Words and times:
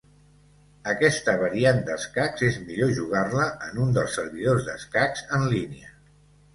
Aquesta 0.93 1.35
variant 1.41 1.83
d'escacs 1.91 2.47
és 2.49 2.59
millor 2.65 2.97
jugar-la 3.01 3.47
en 3.69 3.81
un 3.87 3.95
dels 4.01 4.19
servidors 4.23 4.69
d'escacs 4.73 5.27
en 5.41 5.51
línia. 5.57 5.99